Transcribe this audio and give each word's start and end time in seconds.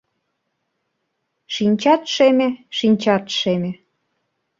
Шинчат 1.53 2.01
шеме, 2.15 2.49
шинчат 2.77 3.23
шеме 3.39 3.71